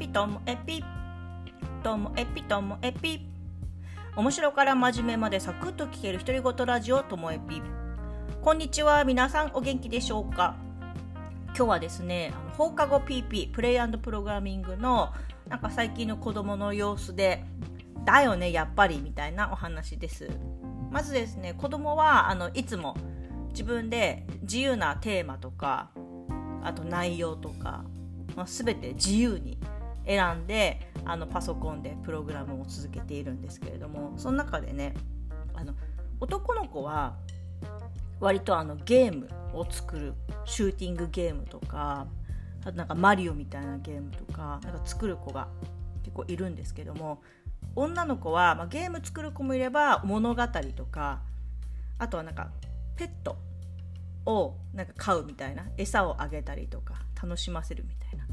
[0.00, 0.82] ピともエピ。
[1.82, 3.20] ともエピともエピ。
[4.16, 7.60] 面白から真面目までサクッと聞ける独り言ラジオともエピ。
[8.40, 9.04] こんにちは。
[9.04, 10.56] 皆さんお元気でしょうか？
[11.48, 15.12] 今日はですね放課後 PP プレイプログラミングの
[15.46, 17.44] なんか最近の子供の様子で
[18.06, 20.30] だよねやっぱりみたいなお話です。
[20.90, 22.96] まずですね子供はあのいつも
[23.50, 25.90] 自分で自由なテーマとか
[26.64, 27.84] あと内容とか、
[28.34, 29.58] まあ、全て自由に
[30.06, 34.94] 選んであのパソコンでプログラムを続けているんですけれどもその中でね
[35.54, 35.74] あの
[36.20, 37.16] 男の子は
[38.20, 40.14] 割とあのゲームを作る
[40.44, 42.06] シューティングゲームとか
[42.62, 45.48] あとなんかマリオみたいなゲームとかなんか作る子が
[46.02, 47.22] 結構いるんですけども
[47.74, 51.20] 女の子は、まあ、ゲーム作る子もいれば物語とか
[51.98, 52.50] あとはなんか
[52.96, 53.36] ペット
[54.26, 58.29] をなんか飼うみたいな餌をあげたりとか楽しませるみたいな。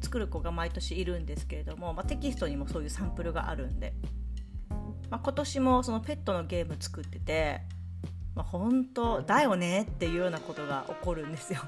[0.00, 3.94] 作る子が毎年いるんですけれども、まあ、テキストにもそういうサンプルがあるんで、
[5.10, 7.60] まあ、今年もそのペットのゲーム作ってて、
[8.34, 11.60] まあ、本当だよねっていうようなことが起こるんですよ。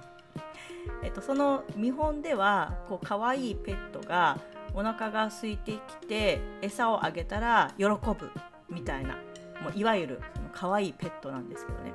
[1.03, 4.39] えっと、その見本ではこう可愛いペットが
[4.75, 8.31] お腹が空いてきて餌をあげたら喜ぶ
[8.69, 9.17] みたいな
[9.63, 11.93] もういわゆるその可愛いペットなんですけどね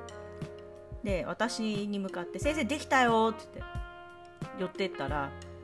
[1.02, 5.30] で私に向かって「先生できたよ」って言って寄ってったら「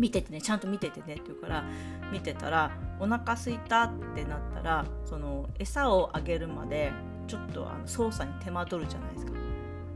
[0.00, 1.64] 見ててねちゃんと見ててね」って言うから
[2.10, 6.90] 見てたらお腹すいたってなったらその餌をあげるまで
[7.28, 9.32] ちょっとあの操作に手間取るじゃないですか。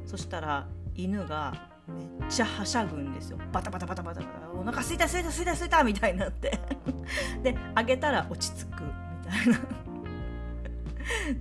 [0.06, 1.54] そしたら犬が
[1.88, 3.38] めっちゃはしゃぐんですよ。
[3.50, 4.50] バタバタバタバタバタ。
[4.52, 6.60] お腹すいたすいたすいたすいたみたいになって。
[7.42, 8.90] であげたら落ち着くみ
[9.30, 9.58] たいな。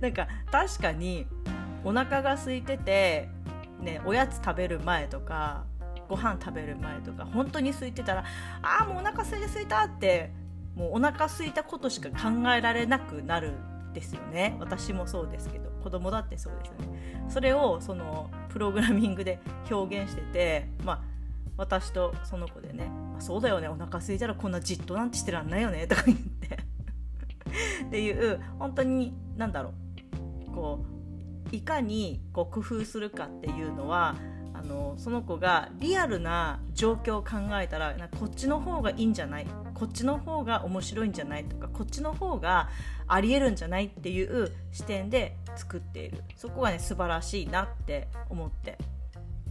[0.00, 1.26] なんか確かに
[1.84, 3.28] お腹が空いてて、
[3.80, 5.64] ね、おやつ食べる前とか
[6.14, 8.24] ご飯食べる前とか本当に空いてたら
[8.62, 10.30] ああもうお腹空いた空いたって
[10.76, 13.50] もうお腹空いたことしか考えられなくなる
[13.90, 14.56] んですよね。
[14.60, 17.26] 私もそうですけど子供だってそうですよね。
[17.28, 21.00] それをそのプログラミングで表現しててまあ
[21.56, 22.88] 私とその子でね
[23.18, 26.58] 「そうだよねお腹空いたらこんなじっとなんてしてらんないよね」とか言って。
[27.86, 29.72] っていう本当に何だろ
[30.48, 30.52] う。
[30.52, 30.84] こ
[31.50, 34.16] ういかにこう工夫するかっていうのは
[34.64, 39.46] のその子がリアルな状況を考えたらこっちの方がいいんじゃない？
[39.74, 41.44] こっちの方が面白いんじゃない？
[41.44, 42.68] とかこっちの方が
[43.06, 43.86] ありえるんじゃない？
[43.86, 46.24] っていう視点で作っている。
[46.36, 48.78] そこがね素晴らしいなって思って。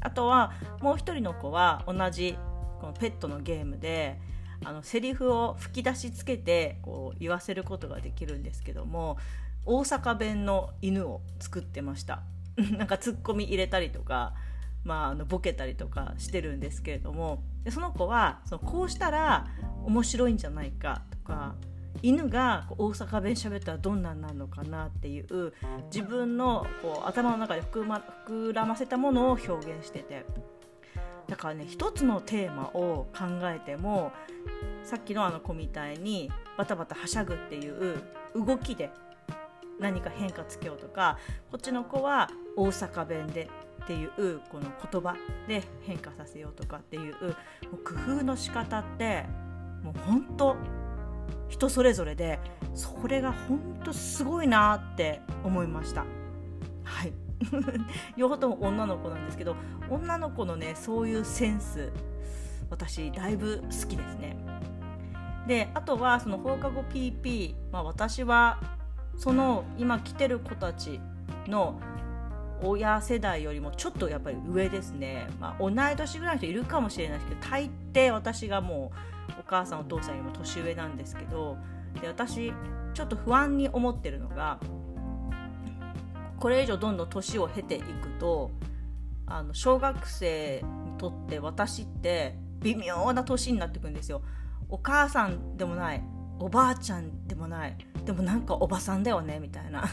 [0.02, 0.52] あとは
[0.82, 2.38] もう一人の子は同じ
[2.82, 4.20] このペットのゲームで
[4.66, 9.18] あのセリフを吹き出しつけてこう言わせることができるんですけども
[9.66, 12.24] 大阪弁の犬を作ってました。
[12.78, 14.34] なんかツッコミ入れたりとか、
[14.84, 19.48] まあ、あのボケたりとかしてるんですけれどもでその子はそのこうしたら
[19.86, 21.56] 面白いんじゃないかとか
[22.02, 25.54] 犬が大阪弁喋ったらどんなんなのかなっていう
[25.94, 30.26] 自分のこう頭の中で膨,、ま、膨らませたものを表現してて。
[31.28, 34.12] だからね一つのテーマを考えても
[34.84, 38.04] さっきのあの子みたいにバタバタはしゃぐっていう
[38.36, 38.92] 動きで
[39.80, 41.18] 何か変化つけようとか
[41.50, 43.50] こっちの子は大阪弁で
[43.84, 45.16] っていうこの言葉
[45.48, 47.16] で変化させようとかっていう
[47.84, 49.26] 工夫の仕方って
[49.84, 50.56] もう本当
[51.50, 52.40] 人それぞれで
[52.74, 56.06] それが本当すごいなって思いました。
[56.84, 57.14] はい
[58.16, 59.56] 両方とも女の子なんですけど
[59.90, 61.92] 女の子のねそういうセンス
[62.70, 64.38] 私だいぶ好きですね。
[65.48, 68.62] であとはその放課後 PP、まあ、私は
[69.18, 71.02] その今来てる子たち
[71.48, 71.80] の
[72.64, 78.92] 親世代よりもちょっとやっぱり上ですね、まあ、同い年ぐらいの人いるかもしれないですけど大抵私がも
[79.38, 81.58] うお母さんお父さんよりも年上なんですけど
[82.02, 82.54] で私
[82.94, 84.60] ちょっと不安に思ってるのが
[86.40, 88.52] これ以上どんどん年を経ていくと
[89.26, 94.22] あの小学生にとって私って微妙な年になってくんですよ。
[94.70, 96.04] お母さんでもない
[96.40, 99.86] おばあちゃんでもないでもなんかおばさんだよねみたいな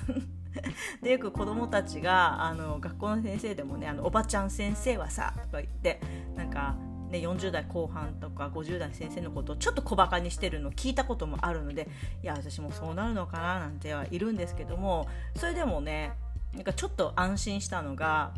[1.02, 6.00] でよく子供たちがあの学校の先生でもねあのおばちゃん先生はさとか言って
[6.36, 6.76] なんか、
[7.08, 11.88] ね、40代後半とか50代先生のことをちょっと小バカにしてるのを聞いたこともあるので
[12.22, 16.12] いや私もそうなるのかななんてはいるんですけどもそれでもね
[16.54, 18.32] なんかちょっと安心したのが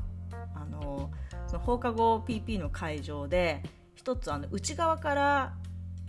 [0.55, 1.11] あの
[1.47, 3.63] その放課後 PP の会場で
[3.95, 5.55] 一つあの内側から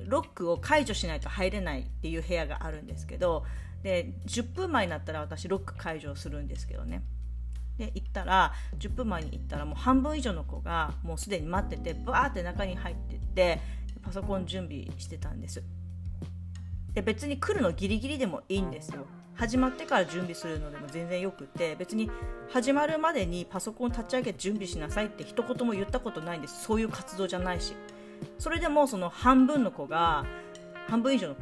[0.05, 3.45] ロックを解除しないと入れないっていう部屋があるんですけど
[3.83, 7.03] で10分前になったら私ロック解除するんですけどね。
[7.77, 13.59] で行ったら10分前に行ったらもう半分以上の子がもうすでに待っててバーって中に入ってって
[14.01, 15.63] パソコン準備してたんです。
[16.93, 19.05] で別に来るのギリギリでもいいんですよ。
[19.35, 22.09] 始まってから準備するのでも全然よくて別に
[22.51, 26.63] 始まるまでにパソコン立ち上げて準備しなさいって一言も言ったことないんです。
[26.63, 27.73] そういう活動じゃないし。
[28.37, 30.25] それでもその半分の子が
[30.87, 31.41] 半分以上の子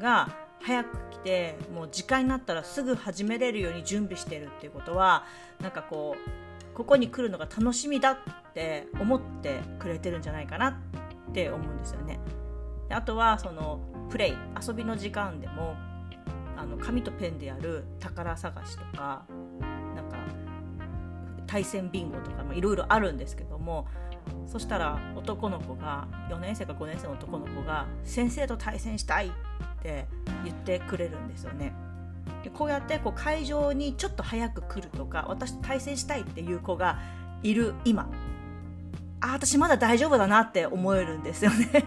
[0.00, 0.28] が
[0.60, 5.24] 早く来てもう時間になったらすぐ始めれるように準備してるっていうことは
[5.60, 8.18] なんかこうここに来るのが楽しみだっ
[8.54, 12.20] て思ってくれてるんじゃないかなって思うんですよね。
[12.90, 15.76] あとはそのプレイ遊びの時間でも
[16.56, 19.67] あの紙とペンでやる宝探しとかなんか
[21.48, 23.88] 対戦ビンゴとかもいろいろあるんですけども
[24.46, 29.30] そしたら男の子が4年生か5年生の男の子が先生と対戦したいっ
[29.82, 30.06] て
[30.44, 31.74] 言ってくれるんですよね。
[32.44, 37.00] でこうやってこう会場にちょっと早く来るとか私と対戦したいっていう子が
[37.42, 38.08] いる今。
[39.20, 41.84] あ私まだ大丈夫だなって思えるんですよね。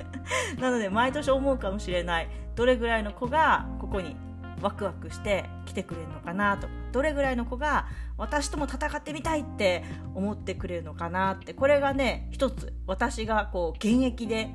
[0.58, 2.28] なので毎年思うかもしれない。
[2.54, 4.16] どれぐらいの子がここに
[4.62, 6.66] ワクワクして来てくれるのかなと。
[6.66, 7.86] かどれぐらいの子が
[8.16, 11.54] 私とも戦ってみたいって思ってくれるのかなって。
[11.54, 14.50] これがね一つ私がこう現役で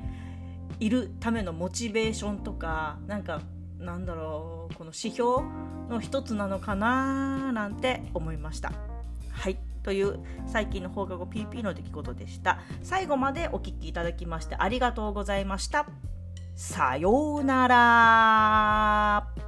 [0.80, 3.40] いるためのモチベーションとかなんか
[3.78, 5.42] なんだろうこの指標
[5.88, 8.72] の一つなのかななんて思いました。
[9.30, 9.58] はい。
[9.82, 12.58] という最近の放課後 PP の出来事でした。
[12.82, 15.86] 最後までお聴きいただきましてありがとうございました。
[16.54, 19.47] さようなら。